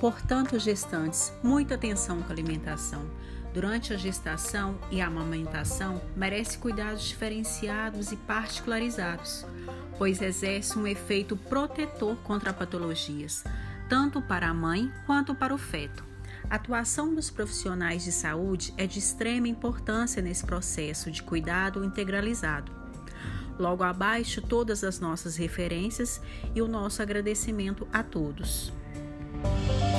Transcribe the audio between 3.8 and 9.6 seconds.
a gestação e a amamentação, merece cuidados diferenciados e particularizados,